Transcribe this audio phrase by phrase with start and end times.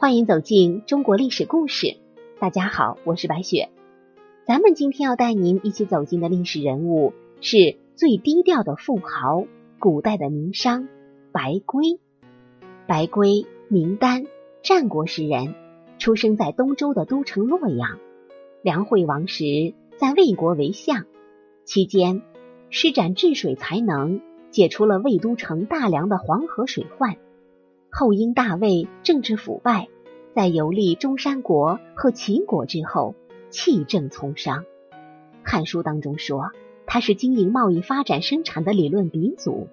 [0.00, 1.98] 欢迎走进中国历史故事。
[2.38, 3.68] 大家好，我是白雪。
[4.46, 7.12] 咱们今天要带您一起走进的历史人物
[7.42, 9.44] 是最低调的富豪，
[9.78, 10.88] 古代的名商
[11.32, 12.00] 白圭。
[12.86, 14.24] 白圭，名丹，
[14.62, 15.54] 战国时人，
[15.98, 17.98] 出生在东周的都城洛阳。
[18.62, 21.04] 梁惠王时在魏国为相，
[21.66, 22.22] 期间
[22.70, 27.18] 施展治水才能，解除了魏都城大梁的黄河水患。
[27.90, 29.88] 后因大魏政治腐败，
[30.34, 33.14] 在游历中山国和齐国之后，
[33.50, 34.62] 弃政从商。
[35.42, 36.52] 《汉书》当中说，
[36.86, 39.68] 他是经营贸易、发展生产的理论鼻祖，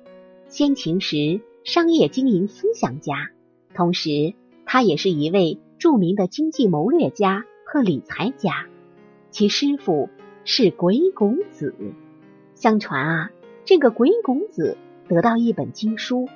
[0.48, 3.30] 先秦时商业经营思想家。
[3.74, 4.34] 同时，
[4.66, 8.66] 他也是一位著名的经济谋略家和理财家。
[9.30, 10.10] 其师傅
[10.44, 11.76] 是鬼谷子。
[12.56, 13.32] 相传啊，
[13.66, 16.28] 这个鬼谷子得到一本经书，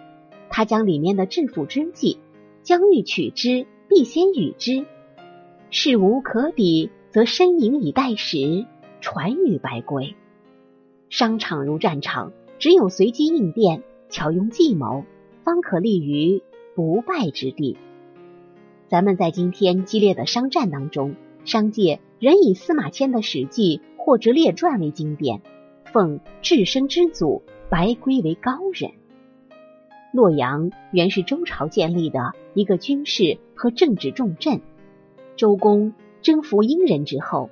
[0.51, 2.19] 他将里面的致富之计，
[2.61, 4.85] 将欲取之，必先与之。
[5.71, 8.67] 事无可比，则申银以待时，
[8.99, 10.13] 传与白圭。
[11.09, 15.05] 商场如战场，只有随机应变，巧用计谋，
[15.43, 16.43] 方可立于。
[16.73, 17.75] 不败之地。
[18.87, 25.41] 咱们在今天激烈的商战当中，商界仍以司马迁的《史记》或者《列传》为经典，
[25.91, 28.91] 奉至生之祖白圭为高人。
[30.11, 34.61] 洛阳原是周朝建立的一个军事和政治重镇。
[35.35, 37.49] 周公征服殷人之后，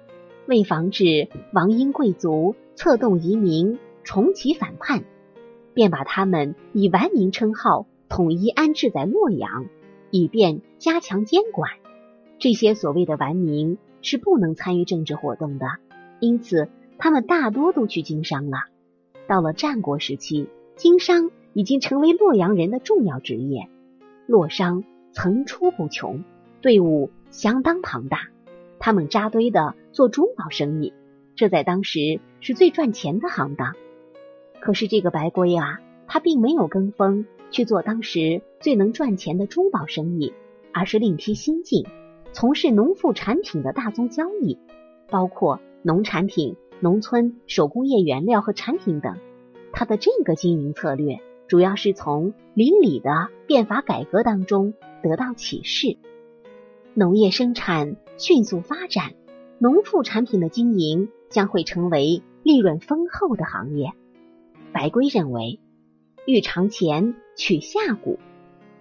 [0.47, 5.03] 为防止王殷贵族策动移民重启反叛，
[5.73, 7.85] 便把他们以完名称号。
[8.09, 9.67] 统一安置在洛阳，
[10.09, 11.69] 以便加强监管。
[12.39, 15.67] 这些所谓的顽民是不能参与政治活动的，
[16.19, 18.57] 因此他们大多都去经商了。
[19.27, 23.67] 到了战国时期，经商已经成为洛阳人的重要职业。
[24.25, 26.23] 洛商层出不穷，
[26.61, 28.29] 队伍相当庞大，
[28.79, 30.93] 他们扎堆的做珠宝生意，
[31.35, 33.75] 这在当时是最赚钱的行当。
[34.59, 37.25] 可是这个白圭啊，他并没有跟风。
[37.51, 40.33] 去做当时最能赚钱的珠宝生意，
[40.71, 41.83] 而是另辟蹊径，
[42.31, 44.59] 从事农副产品的大宗交易，
[45.09, 49.17] 包括农产品、农村手工业原料和产品等。
[49.71, 55.97] 他的这个经营策略，主要是从邻里的变法改革当中得到启示。
[56.93, 59.13] 农业生产迅速发展，
[59.57, 63.91] 农副产品的经营将会成为利润丰厚的行业。
[64.71, 65.59] 白圭认为。
[66.27, 68.19] 欲长钱，取下谷、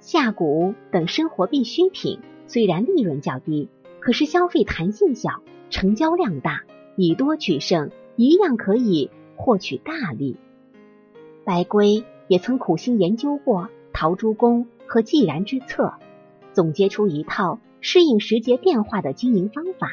[0.00, 6.64] 下谷等生活必需品，虽然利润较低，可是消费弹性小，成交量大，
[6.96, 10.36] 以多取胜，一样可以获取大利。
[11.44, 15.94] 白圭也曾苦心研究过陶朱公和季然之策，
[16.52, 19.90] 总结出一套适应时节变化的经营方法：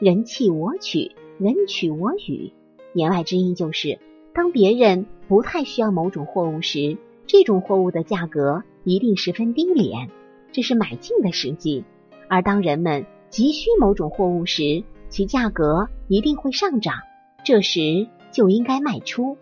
[0.00, 2.52] 人弃我取，人取我予。
[2.92, 3.98] 言外之意就是。
[4.32, 10.10] 当别人不太需要某种货物时，这种货物的价格一定十分低廉，
[10.52, 11.84] 这是买进的时机；
[12.28, 16.96] 而当人们急需某种货物时，其价格一定会上涨，
[17.44, 19.38] 这时就应该卖出。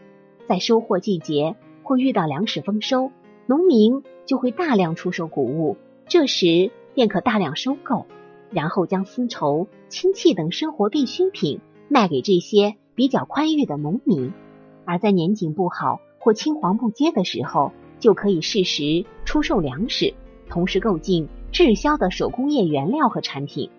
[0.47, 3.13] 在收获季节会遇到粮食丰收，
[3.47, 5.77] 农民就会大量出售谷物，
[6.09, 8.07] 这时便可大量收购，
[8.51, 14.33] 然后将丝绸、氢气等生活必需品卖给这些比较宽裕的农民。
[14.87, 20.15] 而在年景不好或青黄不接的时候，就可以适时出售粮食，
[20.49, 23.71] 同时购进滞销的手工业原料和产品。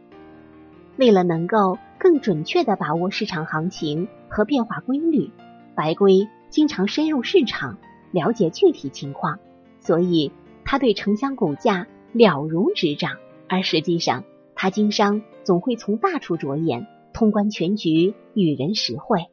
[0.97, 5.29] 为了能够更准确的把握市场行情和变化规律，
[5.75, 7.77] 白圭经常深入市场，
[8.15, 9.39] 了解具体情况，
[9.81, 10.31] 所以
[10.63, 13.17] 他对城乡股价了如指掌。
[13.49, 14.23] 而实际上，
[14.55, 19.25] 他经商总会从大处着眼，通关全局，与人实惠。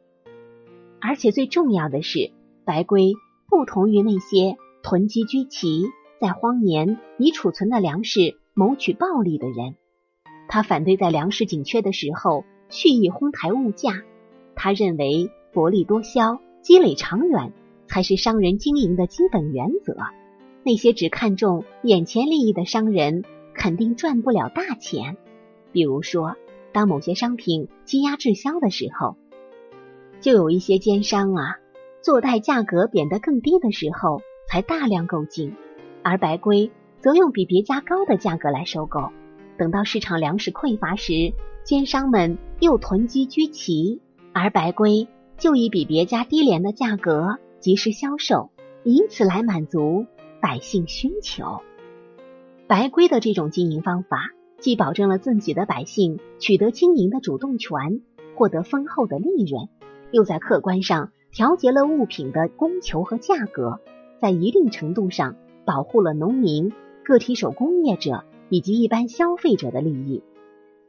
[0.99, 2.31] 而且最重要的是，
[2.65, 3.13] 白圭
[3.49, 5.85] 不同于那些囤积居奇，
[6.19, 9.75] 在荒年以储存的粮食谋取暴利的人。
[10.49, 14.03] 他反对在粮食紧缺的时候蓄意哄抬物价。
[14.55, 17.53] 他认为薄利多销、积累长远
[17.93, 19.95] 才是商人经营的基本原则。
[20.63, 23.23] 那些只看重眼前利益的商人，
[23.53, 25.15] 肯定赚不了大钱。
[25.71, 26.35] 比如说，
[26.71, 29.15] 当某些商品积压滞销的时候。
[30.21, 31.59] 就有一些奸商啊，
[32.01, 35.53] 坐待价格贬得更低的时候才大量购进，
[36.01, 39.11] 而白圭则用比别家高的价格来收购。
[39.55, 44.01] 等到市场粮食匮乏时，奸商们又囤积居奇，
[44.33, 45.07] 而白圭
[45.37, 48.49] 就以比别家低廉的价格及时销售，
[48.83, 50.05] 以此来满足
[50.41, 51.61] 百姓需求。
[52.67, 54.17] 白圭的这种经营方法
[54.59, 58.01] 既保证了自己的百姓取得经营的主动权，
[58.35, 59.69] 获得丰厚的利润，
[60.11, 63.79] 又在客观上调节了物品的供求和价格，
[64.19, 66.73] 在一定程度上保护了农民、
[67.05, 70.21] 个体手工业者以及一般消费者的利益。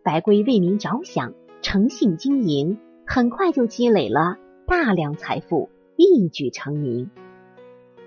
[0.02, 7.10] 白龟为民着想，诚信经营，很快就积累了大量财富，一举成名。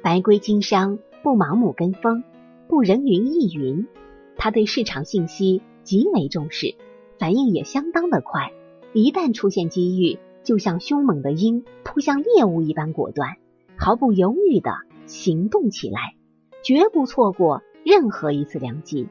[0.03, 2.23] 白龟经商不盲目跟风，
[2.67, 3.87] 不人云亦云。
[4.35, 6.75] 他对市场信息极为重视，
[7.17, 8.51] 反应也相当的快。
[8.93, 13.37] 一旦出现机遇，就像凶猛的鹰扑向猎物一般果断，
[13.75, 14.71] 毫不犹豫的
[15.05, 16.15] 行动起来，
[16.63, 19.07] 绝不错过任何一次良机。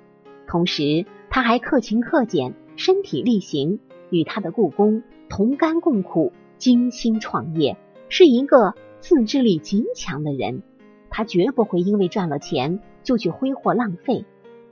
[0.47, 3.81] 同时，他还克勤克俭，身体力行，
[4.11, 7.77] 与他的故宫同甘共苦，精心创业，
[8.09, 10.63] 是一个自制力极强的人。
[11.11, 14.25] 他绝不会因为赚了钱就去挥霍浪费。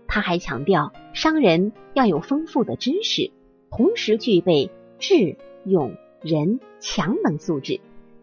[0.07, 3.31] 他还强调，商人要有丰富的知识，
[3.71, 7.81] 同时具备智、勇、仁、强等素质，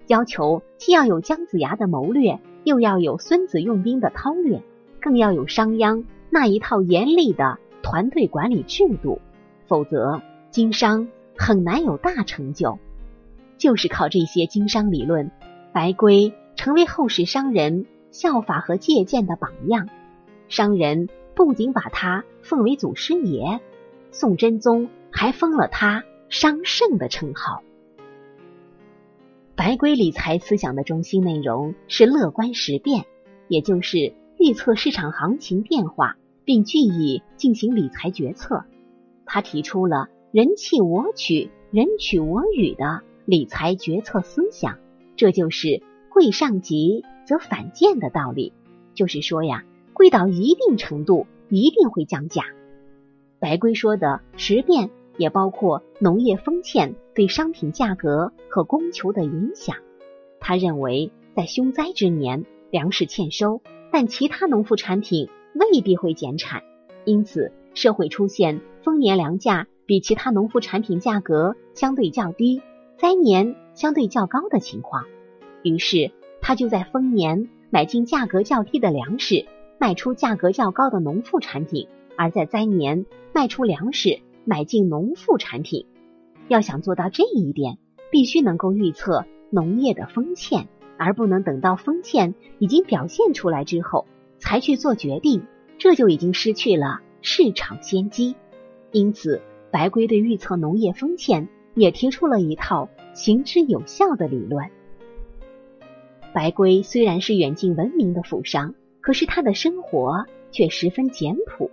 [0.08, 4.62] 要求既要有姜子牙的谋略，又要有孙子用兵的韬略，
[5.02, 9.20] 更要有商鞅那一套严厉的团队管理制度，
[9.68, 10.22] 否则
[10.52, 12.78] 经商很难有大成就。
[13.62, 15.30] 就是靠这些经商理论，
[15.72, 19.88] 白圭成为后世商人效法和借鉴的榜样，
[20.50, 21.08] 商人。
[21.34, 23.62] 不仅把他奉为祖师爷，
[24.12, 27.64] 宋真宗还封了他商圣的称号。
[29.56, 33.06] 白圭理财思想的中心内容是乐观识变，
[33.48, 38.66] 也就是预测市场行情变化，并据以进行理财决策。
[39.26, 44.78] 他提出了“人弃我取，人取我予”的理财决策思想，
[45.16, 45.82] 这就是
[46.12, 48.52] “贵上极则反贱”的道理。
[48.94, 49.64] 就是说呀。
[49.94, 52.44] 贵到一定程度，一定会降价。
[53.40, 59.78] 白龟说的十变，也包括农业丰欠对商品价格和供求的影响。
[60.42, 63.62] 他认为，在凶灾之年，粮食欠收，
[63.94, 66.64] 但其他农副产品未必会减产，
[67.06, 72.62] 因此社会出现丰年粮价比其他农副产品价格相对较低，
[73.02, 75.06] 灾年相对较高的情况。
[75.64, 79.48] 于是，他就在丰年买进价格较低的粮食。
[79.80, 85.88] 卖出价格较高的农副产品，而在灾年卖出粮食，买进农副产品。
[86.48, 87.80] 要想做到这一点，
[88.12, 90.68] 必须能够预测农业的丰欠，
[91.00, 94.06] 而不能等到丰欠已经表现出来之后
[94.38, 95.48] 才去做决定，
[95.80, 98.36] 这就已经失去了市场先机。
[98.92, 104.70] 因此，白圭对预测农业丰欠也提出了一套行之有效的理论。
[106.34, 108.74] 白龟虽然是远近闻名的富商。
[109.02, 111.72] 可是他的生活却十分简朴，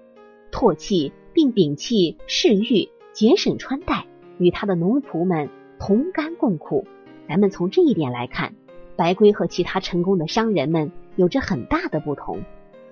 [0.50, 4.06] 唾弃并摒弃嗜欲，节省穿戴，
[4.38, 6.86] 与他的奴仆们同甘共苦。
[7.28, 8.54] 咱们从这一点来看，
[8.96, 12.42] 白龟和其他成功的商人们有着很大的不同。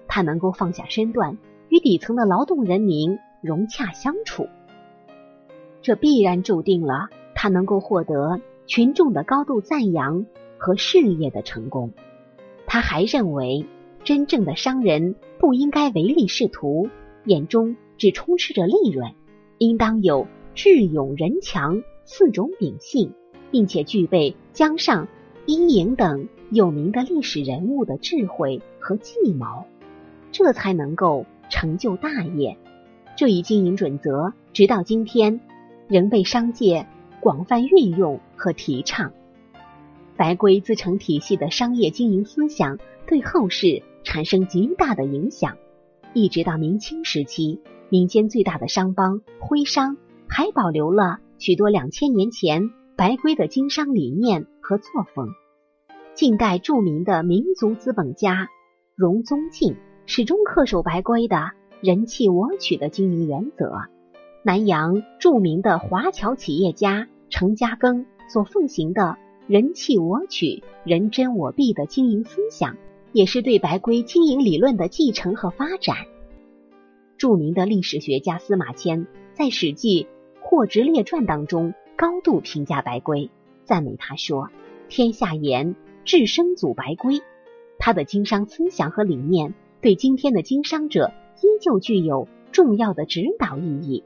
[0.06, 1.38] 他能够放下身段，
[1.70, 4.50] 与底层的劳动人民融洽相处，
[5.86, 10.26] 这必然注定了他能够获得群众的高度赞扬
[10.58, 11.92] 和事业的成功。
[12.66, 13.64] 他还认为。
[14.02, 16.88] 真正的商人不应该唯利是图，
[17.24, 19.10] 眼中只充斥着利润，
[19.58, 23.12] 应当有智勇仁强四种秉性，
[23.50, 25.08] 并且具备江上、
[25.44, 29.64] 伊尹等有名的历史人物的智慧和计谋，
[30.30, 32.56] 这才能够成就大业。
[33.16, 35.40] 这一经营准则，直到今天
[35.88, 36.86] 仍被商界
[37.20, 39.12] 广泛运用和提倡。
[40.16, 43.82] 白圭自成体系的商业经营思想，对后世。
[44.08, 45.56] 产生极大的影响，
[46.14, 49.96] 一直到明清时期，民间最大的商帮徽商
[50.28, 55.30] 还保留了许多两千年前白圭的经商理念和作风。
[56.14, 58.48] 近代著名的民族资本家
[58.94, 59.74] 荣宗敬
[60.06, 61.50] 始终恪守白圭的
[61.82, 63.72] “人弃我取”的经营原则。
[64.46, 72.76] 南洋著名的华侨企业家程家庚所奉行的“人弃我取，人争我弊”的经营思想。
[73.10, 75.96] 也是对白圭经营理论的继承和发展。
[77.18, 80.04] 著名的历史学家司马迁在《史记·
[80.40, 83.30] 霍职列传》当中高度评价白圭，
[83.64, 84.50] 赞美他说
[84.88, 85.74] ：“天下言
[86.04, 87.20] 至生祖白圭。”
[87.80, 91.12] 他的经商思想和理念对今天的经商者
[91.42, 94.04] 依旧具有重要的指导意义，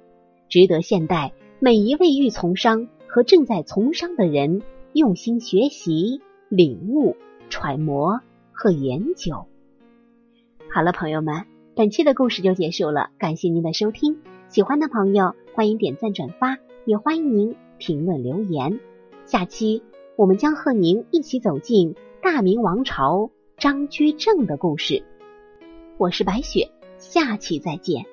[0.50, 4.60] 值得现代每一位欲从商和正在从商的人
[4.92, 7.16] 用心学习、领悟、
[7.48, 8.20] 揣摩。
[8.62, 9.46] 和研究。
[10.70, 14.18] 好了，朋友们，本期的故事就结束了，感谢您的收听。
[14.48, 18.78] 喜欢的朋友欢迎点赞转发，也欢迎您评论留言。
[19.24, 19.82] 下期
[20.14, 25.04] 我们将和您一起走进大明王朝张居正的故事。
[25.96, 28.04] 我是白雪，下期再见。